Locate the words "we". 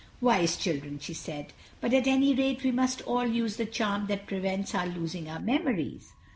2.63-2.71